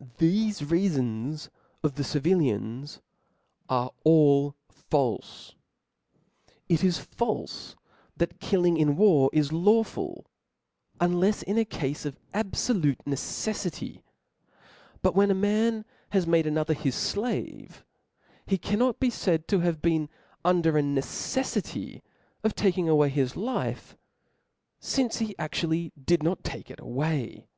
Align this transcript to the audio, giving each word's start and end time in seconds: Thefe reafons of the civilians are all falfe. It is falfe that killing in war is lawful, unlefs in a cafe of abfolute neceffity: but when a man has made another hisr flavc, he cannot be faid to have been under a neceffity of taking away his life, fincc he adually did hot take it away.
Thefe 0.00 0.60
reafons 0.62 1.48
of 1.82 1.96
the 1.96 2.04
civilians 2.04 3.00
are 3.68 3.90
all 4.04 4.54
falfe. 4.70 5.54
It 6.68 6.84
is 6.84 6.98
falfe 7.00 7.74
that 8.16 8.38
killing 8.38 8.76
in 8.76 8.94
war 8.94 9.28
is 9.32 9.52
lawful, 9.52 10.30
unlefs 11.00 11.42
in 11.42 11.58
a 11.58 11.64
cafe 11.64 12.08
of 12.08 12.16
abfolute 12.32 13.02
neceffity: 13.08 14.02
but 15.02 15.16
when 15.16 15.32
a 15.32 15.34
man 15.34 15.84
has 16.10 16.28
made 16.28 16.46
another 16.46 16.72
hisr 16.76 17.14
flavc, 17.16 17.82
he 18.46 18.58
cannot 18.58 19.00
be 19.00 19.10
faid 19.10 19.48
to 19.48 19.58
have 19.58 19.82
been 19.82 20.08
under 20.44 20.78
a 20.78 20.80
neceffity 20.80 22.02
of 22.44 22.54
taking 22.54 22.88
away 22.88 23.08
his 23.08 23.34
life, 23.34 23.96
fincc 24.80 25.18
he 25.26 25.34
adually 25.40 25.90
did 26.00 26.22
hot 26.22 26.44
take 26.44 26.70
it 26.70 26.78
away. 26.78 27.48